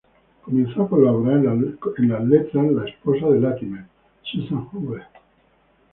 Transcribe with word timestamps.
Comenzó 0.41 0.81
a 0.81 0.89
colaborar 0.89 1.45
en 1.45 2.09
las 2.09 2.23
letras 2.23 2.71
la 2.71 2.85
esposa 2.89 3.27
de 3.29 3.39
Latimer, 3.39 3.83
Susan 4.23 4.67
Hoover. 4.73 5.03